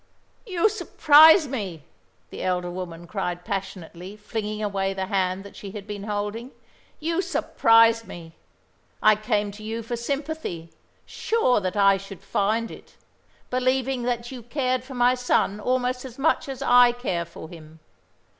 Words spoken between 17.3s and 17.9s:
him.